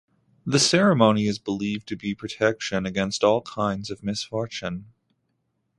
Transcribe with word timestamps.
The 0.47 0.57
ceremony 0.57 1.27
is 1.27 1.37
believed 1.37 1.85
to 1.89 1.95
be 1.95 2.13
a 2.13 2.15
protection 2.15 2.87
against 2.87 3.23
all 3.23 3.43
kinds 3.43 3.91
of 3.91 4.01
misfortune. 4.01 4.91